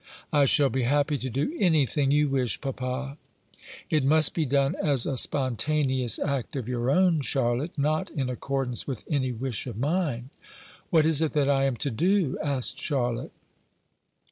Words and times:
"I 0.33 0.45
shall 0.45 0.69
be 0.69 0.81
happy 0.81 1.19
to 1.19 1.29
do 1.29 1.55
anything 1.59 2.09
you 2.09 2.27
wish, 2.27 2.59
papa." 2.59 3.19
"It 3.91 4.03
must 4.03 4.33
be 4.33 4.47
done 4.47 4.73
as 4.81 5.05
a 5.05 5.15
spontaneous 5.15 6.17
act 6.17 6.55
of 6.55 6.67
your 6.67 6.89
own, 6.89 7.21
Charlotte, 7.21 7.77
not 7.77 8.09
in 8.09 8.27
accordance 8.27 8.87
with 8.87 9.03
any 9.07 9.31
wish 9.31 9.67
of 9.67 9.77
mine." 9.77 10.31
"What 10.89 11.05
is 11.05 11.21
it 11.21 11.33
that 11.33 11.51
I 11.51 11.65
am 11.65 11.75
to 11.75 11.91
do?" 11.91 12.35
asked 12.41 12.79
Charlotte. 12.79 13.31